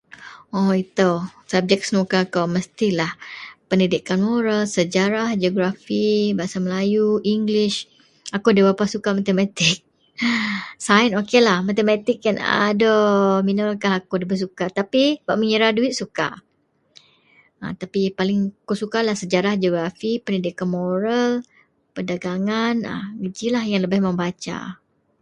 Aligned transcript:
Ooo 0.55 0.73
itou, 0.85 1.15
sabjek 1.51 1.81
senuka 1.87 2.19
kou 2.33 2.47
mestilah 2.55 3.11
pendidikan 3.69 4.19
moral, 4.29 4.61
sejarah, 4.75 5.29
geografi, 5.41 6.07
bahasa 6.37 6.57
Melayu, 6.65 7.07
Inglih. 7.33 7.75
Akou 8.35 8.49
nda 8.51 8.61
berapa 8.67 8.85
suka 8.93 9.09
matematik, 9.19 9.77
sain 10.85 11.11
oklah, 11.21 11.59
matematik 11.69 12.17
yen 12.25 12.37
aduiii. 12.69 13.43
Minoukah 13.47 13.93
akou 13.99 14.17
nda 14.19 14.35
suka 14.43 14.65
tapi 14.79 15.03
bak 15.25 15.37
mengira 15.39 15.67
duwit 15.75 15.93
akou 15.93 16.01
suka 16.01 16.27
tapi 17.81 18.01
paling 18.19 18.41
akou 18.63 18.75
sukalah 18.83 19.15
sejarah, 19.21 19.55
geografi, 19.61 20.11
pendidikan 20.23 20.67
moral, 20.77 21.31
perdagangan 21.93 22.75
ah, 22.95 23.05
gejilah, 23.23 23.63
yen 23.69 23.81
lebeh 23.83 24.01
membaca 24.07 24.57